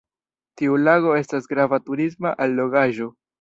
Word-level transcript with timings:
Tiu 0.61 0.77
lago 0.85 1.13
estas 1.19 1.51
grava 1.51 1.79
turisma 1.91 2.33
allogaĵo. 2.47 3.13